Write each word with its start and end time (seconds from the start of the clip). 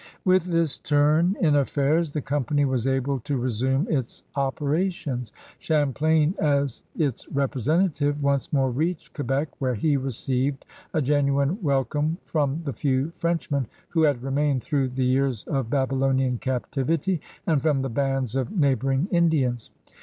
With 0.25 0.45
this 0.45 0.79
turn 0.79 1.35
in 1.41 1.55
affairs 1.55 2.11
the 2.11 2.23
Company 2.23 2.65
was 2.65 2.87
able 2.87 3.19
to 3.19 3.37
resume 3.37 3.87
its 3.87 4.23
operations. 4.35 5.31
Champlain, 5.59 6.33
as 6.39 6.81
its 6.97 7.27
repre 7.27 7.61
sentative, 7.61 8.19
once 8.19 8.51
more 8.51 8.71
reached 8.71 9.13
Quebec, 9.13 9.49
where 9.59 9.75
he 9.75 9.97
received 9.97 10.65
a 10.95 11.03
genuine 11.03 11.61
welcome 11.61 12.17
from 12.25 12.63
the 12.63 12.73
few 12.73 13.11
French 13.11 13.51
men 13.51 13.67
who 13.89 14.01
had 14.01 14.23
remained 14.23 14.63
through 14.63 14.89
the 14.89 15.05
years 15.05 15.43
of 15.43 15.69
Babylonian 15.69 16.39
captivity, 16.39 17.21
and 17.45 17.61
from 17.61 17.83
the 17.83 17.87
bands 17.89 18.35
of 18.35 18.51
neighboring 18.51 19.07
Indians. 19.11 19.69